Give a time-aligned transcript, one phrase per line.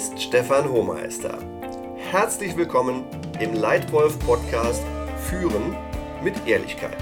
[0.00, 1.38] ist Stefan Hohmeister.
[1.94, 3.04] Herzlich willkommen
[3.38, 4.82] im Leitwolf Podcast
[5.28, 5.76] Führen
[6.24, 6.96] mit Ehrlichkeit.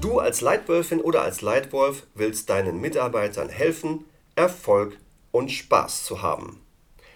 [0.00, 4.98] Du als Leitwölfin oder als Leitwolf willst deinen Mitarbeitern helfen, Erfolg
[5.30, 6.60] und Spaß zu haben.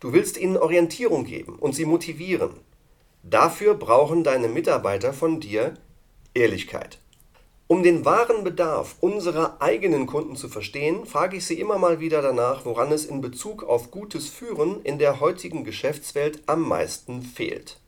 [0.00, 2.66] Du willst ihnen Orientierung geben und sie motivieren.
[3.22, 5.74] Dafür brauchen deine Mitarbeiter von dir
[6.34, 6.98] Ehrlichkeit.
[7.66, 12.22] Um den wahren Bedarf unserer eigenen Kunden zu verstehen, frage ich sie immer mal wieder
[12.22, 17.78] danach, woran es in Bezug auf gutes Führen in der heutigen Geschäftswelt am meisten fehlt.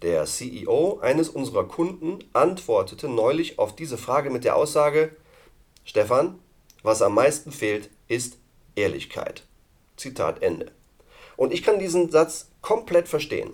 [0.00, 5.14] Der CEO eines unserer Kunden antwortete neulich auf diese Frage mit der Aussage,
[5.84, 6.38] Stefan,
[6.82, 8.38] was am meisten fehlt, ist
[8.74, 9.44] Ehrlichkeit.
[9.96, 10.72] Zitat Ende.
[11.36, 13.52] Und ich kann diesen Satz komplett verstehen.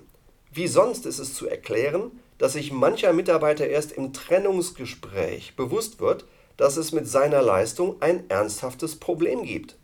[0.53, 6.27] Wie sonst ist es zu erklären, dass sich mancher Mitarbeiter erst im Trennungsgespräch bewusst wird,
[6.57, 9.77] dass es mit seiner Leistung ein ernsthaftes Problem gibt.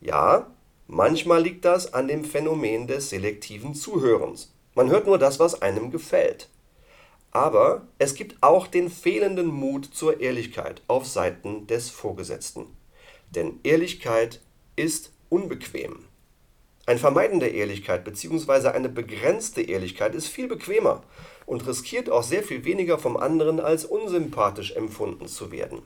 [0.00, 0.50] Ja,
[0.86, 4.52] manchmal liegt das an dem Phänomen des selektiven Zuhörens.
[4.74, 6.48] Man hört nur das, was einem gefällt.
[7.30, 12.66] Aber es gibt auch den fehlenden Mut zur Ehrlichkeit auf Seiten des Vorgesetzten.
[13.30, 14.40] Denn Ehrlichkeit
[14.74, 16.04] ist unbequem.
[16.88, 18.68] Ein Vermeiden der Ehrlichkeit bzw.
[18.68, 21.02] eine begrenzte Ehrlichkeit ist viel bequemer
[21.44, 25.82] und riskiert auch sehr viel weniger vom anderen als unsympathisch empfunden zu werden.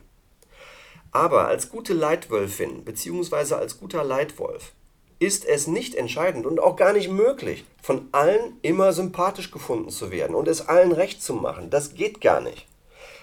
[1.11, 3.55] Aber als gute Leitwölfin bzw.
[3.55, 4.73] als guter Leitwolf
[5.17, 10.11] ist es nicht entscheidend und auch gar nicht möglich, von allen immer sympathisch gefunden zu
[10.11, 11.71] werden und es allen recht zu machen.
[11.71, 12.67] Das geht gar nicht.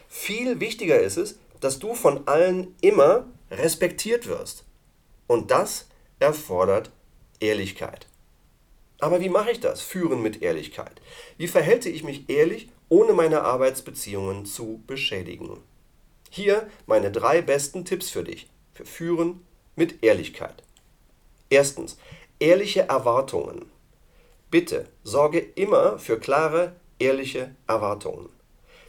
[0.08, 4.64] Viel wichtiger ist es, dass du von allen immer respektiert wirst.
[5.28, 5.86] Und das
[6.18, 6.90] erfordert
[7.40, 8.06] Ehrlichkeit.
[9.00, 9.80] Aber wie mache ich das?
[9.80, 11.00] Führen mit Ehrlichkeit.
[11.36, 15.62] Wie verhälte ich mich ehrlich, ohne meine Arbeitsbeziehungen zu beschädigen?
[16.30, 18.48] Hier meine drei besten Tipps für dich.
[18.74, 19.44] Für Führen
[19.76, 20.62] mit Ehrlichkeit.
[21.50, 21.96] Erstens,
[22.40, 23.66] ehrliche Erwartungen.
[24.50, 28.28] Bitte sorge immer für klare, ehrliche Erwartungen.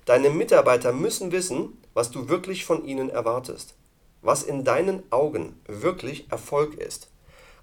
[0.06, 3.76] Deine Mitarbeiter müssen wissen, was du wirklich von ihnen erwartest,
[4.22, 7.10] was in deinen Augen wirklich Erfolg ist.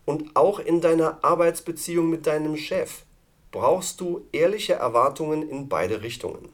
[0.06, 3.02] Und auch in deiner Arbeitsbeziehung mit deinem Chef
[3.50, 6.48] brauchst du ehrliche Erwartungen in beide Richtungen.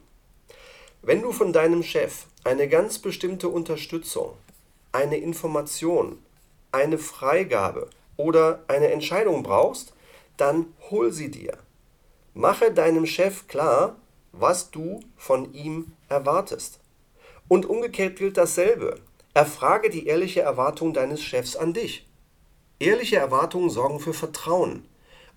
[1.01, 4.33] Wenn du von deinem Chef eine ganz bestimmte Unterstützung,
[4.91, 6.17] eine Information,
[6.71, 9.93] eine Freigabe oder eine Entscheidung brauchst,
[10.37, 11.57] dann hol sie dir.
[12.33, 13.97] Mache deinem Chef klar,
[14.31, 16.79] was du von ihm erwartest.
[17.47, 18.95] Und umgekehrt gilt dasselbe.
[19.35, 22.07] Erfrage die ehrliche Erwartung deines Chefs an dich.
[22.79, 24.87] Ehrliche Erwartungen sorgen für Vertrauen.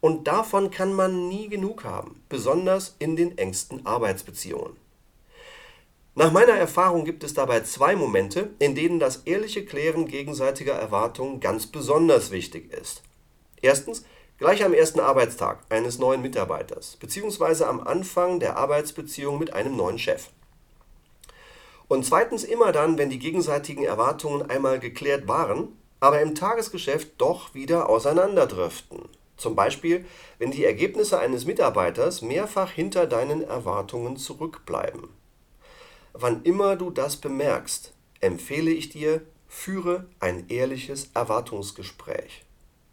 [0.01, 4.77] Und davon kann man nie genug haben, besonders in den engsten Arbeitsbeziehungen.
[6.15, 11.41] Nach meiner Erfahrung gibt es dabei zwei Momente, in denen das ehrliche Klären gegenseitiger Erwartungen
[11.41, 13.03] ganz besonders wichtig ist.
[13.61, 14.05] Erstens,
[14.39, 19.99] gleich am ersten Arbeitstag eines neuen Mitarbeiters, beziehungsweise am Anfang der Arbeitsbeziehung mit einem neuen
[19.99, 20.29] Chef.
[21.89, 25.69] Und zweitens immer dann, wenn die gegenseitigen Erwartungen einmal geklärt waren
[26.07, 29.09] aber im Tagesgeschäft doch wieder auseinanderdriften.
[29.37, 30.05] Zum Beispiel,
[30.39, 35.09] wenn die Ergebnisse eines Mitarbeiters mehrfach hinter deinen Erwartungen zurückbleiben.
[36.13, 42.45] Wann immer du das bemerkst, empfehle ich dir, führe ein ehrliches Erwartungsgespräch.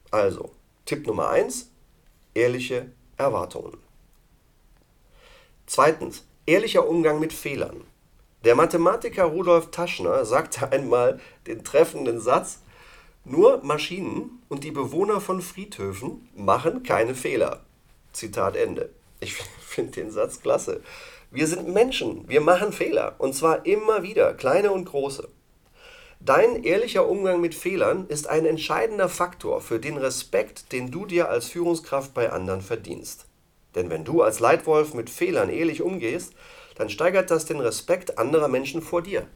[0.10, 0.50] Also,
[0.86, 1.70] Tipp Nummer 1,
[2.34, 3.78] ehrliche Erwartungen.
[5.68, 7.84] Zweitens, ehrlicher Umgang mit Fehlern.
[8.44, 12.63] Der Mathematiker Rudolf Taschner sagte einmal den treffenden Satz,
[13.26, 17.62] nur Maschinen und die Bewohner von Friedhöfen machen keine Fehler.
[18.12, 18.90] Zitat Ende.
[19.20, 20.82] Ich finde den Satz klasse.
[21.32, 25.28] Wir sind Menschen, wir machen Fehler und zwar immer wieder, kleine und große.
[26.20, 31.30] Dein ehrlicher Umgang mit Fehlern ist ein entscheidender Faktor für den Respekt, den du dir
[31.30, 33.26] als Führungskraft bei anderen verdienst.
[33.76, 36.34] Denn wenn du als Leitwolf mit Fehlern ehrlich umgehst,
[36.76, 39.28] dann steigert das den Respekt anderer Menschen vor dir.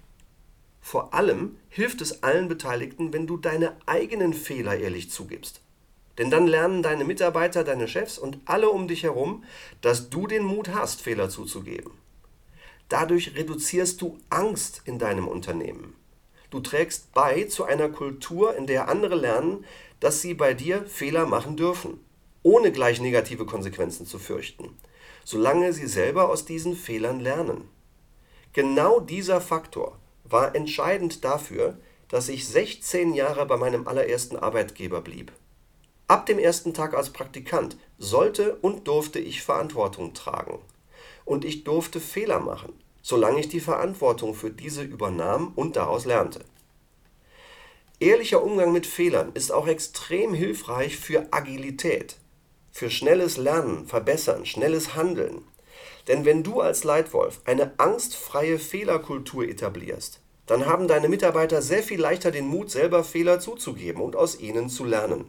[0.89, 5.59] Vor allem hilft es allen Beteiligten, wenn du deine eigenen Fehler ehrlich zugibst.
[6.17, 9.43] Denn dann lernen deine Mitarbeiter, deine Chefs und alle um dich herum,
[9.81, 11.91] dass du den Mut hast, Fehler zuzugeben.
[12.87, 15.93] Dadurch reduzierst du Angst in deinem Unternehmen.
[16.51, 19.65] Du trägst bei zu einer Kultur, in der andere lernen,
[19.99, 21.99] dass sie bei dir Fehler machen dürfen,
[22.43, 24.69] ohne gleich negative Konsequenzen zu fürchten,
[25.25, 27.67] solange sie selber aus diesen Fehlern lernen.
[28.53, 31.77] Genau dieser Faktor war entscheidend dafür,
[32.09, 35.31] dass ich 16 Jahre bei meinem allerersten Arbeitgeber blieb.
[36.07, 40.59] Ab dem ersten Tag als Praktikant sollte und durfte ich Verantwortung tragen.
[41.25, 46.39] und ich durfte Fehler machen, solange ich die Verantwortung für diese übernahm und daraus lernte.
[47.99, 52.15] Ehrlicher Umgang mit Fehlern ist auch extrem hilfreich für Agilität,
[52.71, 55.41] für schnelles Lernen, Verbessern, schnelles Handeln.
[56.07, 61.99] Denn wenn du als Leitwolf eine angstfreie Fehlerkultur etablierst, dann haben deine Mitarbeiter sehr viel
[61.99, 65.25] leichter den Mut, selber Fehler zuzugeben und aus ihnen zu lernen.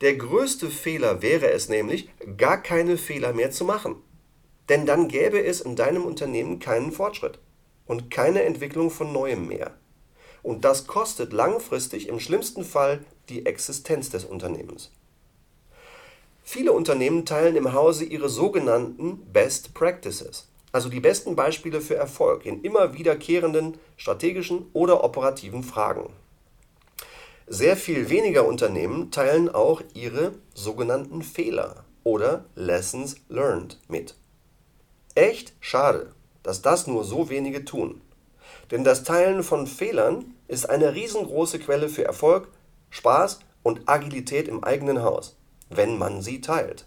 [0.00, 3.96] Der größte Fehler wäre es nämlich, gar keine Fehler mehr zu machen.
[4.68, 7.38] Denn dann gäbe es in deinem Unternehmen keinen Fortschritt
[7.86, 9.74] und keine Entwicklung von Neuem mehr.
[10.42, 14.90] Und das kostet langfristig im schlimmsten Fall die Existenz des Unternehmens.
[16.46, 22.44] Viele Unternehmen teilen im Hause ihre sogenannten Best Practices, also die besten Beispiele für Erfolg
[22.44, 26.12] in immer wiederkehrenden strategischen oder operativen Fragen.
[27.46, 34.14] Sehr viel weniger Unternehmen teilen auch ihre sogenannten Fehler oder Lessons Learned mit.
[35.14, 36.12] Echt schade,
[36.42, 38.02] dass das nur so wenige tun.
[38.70, 42.48] Denn das Teilen von Fehlern ist eine riesengroße Quelle für Erfolg,
[42.90, 45.36] Spaß und Agilität im eigenen Haus,
[45.68, 46.86] wenn man sie teilt.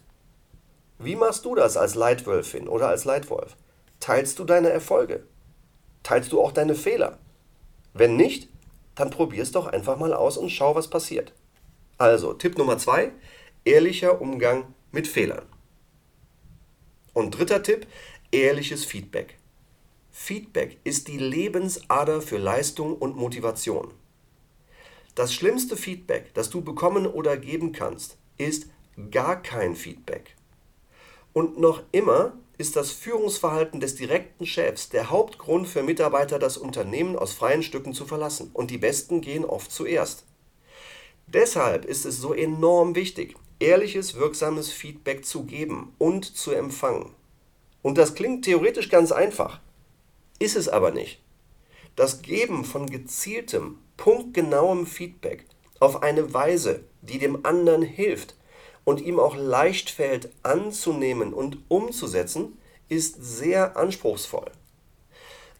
[0.99, 3.55] Wie machst du das als Leitwölfin oder als Leitwolf?
[3.99, 5.23] Teilst du deine Erfolge?
[6.03, 7.19] Teilst du auch deine Fehler?
[7.93, 8.49] Wenn nicht,
[8.95, 11.33] dann probier's doch einfach mal aus und schau, was passiert.
[11.97, 13.11] Also, Tipp Nummer zwei:
[13.65, 15.45] ehrlicher Umgang mit Fehlern.
[17.13, 17.87] Und dritter Tipp:
[18.31, 19.37] ehrliches Feedback.
[20.11, 23.93] Feedback ist die Lebensader für Leistung und Motivation.
[25.17, 28.67] Das schlimmste Feedback, das du bekommen oder geben kannst, ist
[29.09, 30.35] gar kein Feedback.
[31.33, 37.15] Und noch immer ist das Führungsverhalten des direkten Chefs der Hauptgrund für Mitarbeiter, das Unternehmen
[37.15, 38.51] aus freien Stücken zu verlassen.
[38.53, 40.23] Und die Besten gehen oft zuerst.
[41.25, 47.09] Deshalb ist es so enorm wichtig, ehrliches, wirksames Feedback zu geben und zu empfangen.
[47.81, 49.61] Und das klingt theoretisch ganz einfach.
[50.37, 51.23] Ist es aber nicht.
[51.95, 55.45] Das Geben von gezieltem, punktgenauem Feedback
[55.79, 58.35] auf eine Weise, die dem anderen hilft
[58.83, 62.57] und ihm auch leicht fällt anzunehmen und umzusetzen,
[62.87, 64.49] ist sehr anspruchsvoll.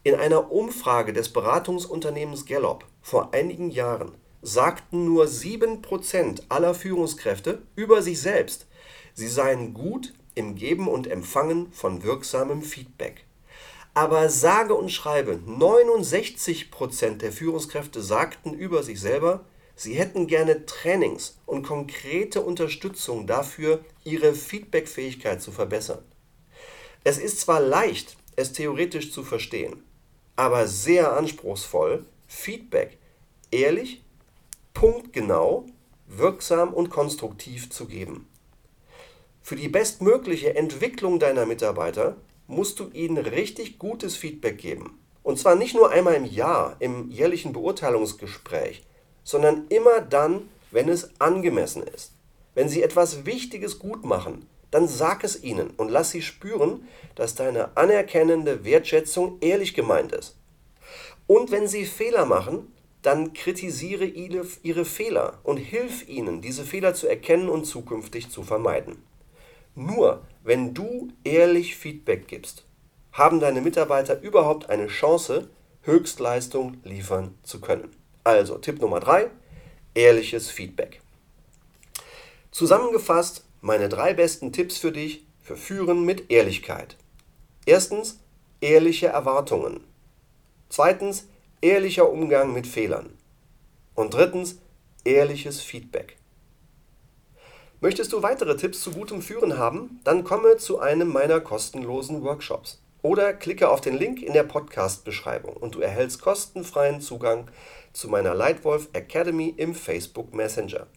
[0.02, 8.00] In einer Umfrage des Beratungsunternehmens Gallup vor einigen Jahren sagten nur 7% aller Führungskräfte über
[8.00, 8.66] sich selbst,
[9.12, 13.27] sie seien gut im Geben und Empfangen von wirksamem Feedback.
[13.94, 19.44] Aber sage und schreibe, 69% der Führungskräfte sagten über sich selber,
[19.74, 26.02] sie hätten gerne Trainings und konkrete Unterstützung dafür, ihre Feedbackfähigkeit zu verbessern.
[27.04, 29.82] Es ist zwar leicht, es theoretisch zu verstehen,
[30.36, 32.98] aber sehr anspruchsvoll, Feedback
[33.50, 34.02] ehrlich,
[34.74, 35.66] punktgenau,
[36.06, 38.28] wirksam und konstruktiv zu geben.
[39.42, 42.16] Für die bestmögliche Entwicklung deiner Mitarbeiter
[42.48, 44.98] musst du ihnen richtig gutes Feedback geben.
[45.22, 48.82] Und zwar nicht nur einmal im Jahr im jährlichen Beurteilungsgespräch,
[49.22, 52.12] sondern immer dann, wenn es angemessen ist.
[52.54, 57.34] Wenn sie etwas Wichtiges gut machen, dann sag es ihnen und lass sie spüren, dass
[57.34, 60.36] deine anerkennende Wertschätzung ehrlich gemeint ist.
[61.26, 62.72] Und wenn sie Fehler machen,
[63.02, 69.02] dann kritisiere ihre Fehler und hilf ihnen, diese Fehler zu erkennen und zukünftig zu vermeiden.
[69.78, 72.64] Nur wenn du ehrlich Feedback gibst,
[73.12, 75.50] haben deine Mitarbeiter überhaupt eine Chance,
[75.82, 77.88] Höchstleistung liefern zu können.
[78.24, 79.30] Also Tipp Nummer 3,
[79.94, 81.00] ehrliches Feedback.
[82.50, 86.96] Zusammengefasst meine drei besten Tipps für dich für Führen mit Ehrlichkeit.
[87.64, 88.18] Erstens,
[88.60, 89.84] ehrliche Erwartungen.
[90.70, 91.28] Zweitens,
[91.60, 93.16] ehrlicher Umgang mit Fehlern.
[93.94, 94.58] Und drittens,
[95.04, 96.17] ehrliches Feedback.
[97.80, 100.00] Möchtest du weitere Tipps zu gutem Führen haben?
[100.02, 102.82] Dann komme zu einem meiner kostenlosen Workshops.
[103.02, 107.48] Oder klicke auf den Link in der Podcast-Beschreibung und du erhältst kostenfreien Zugang
[107.92, 110.88] zu meiner Lightwolf Academy im Facebook Messenger.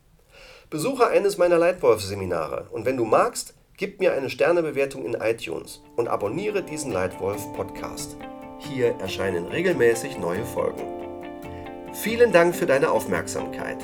[0.72, 6.08] Besuche eines meiner Lightwolf-Seminare und wenn du magst, gib mir eine Sternebewertung in iTunes und
[6.08, 8.18] abonniere diesen Lightwolf Podcast.
[8.58, 10.82] Hier erscheinen regelmäßig neue Folgen.
[11.94, 13.78] Vielen Dank für deine Aufmerksamkeit.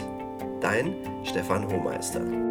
[0.62, 2.47] Dein Stefan Hohmeister.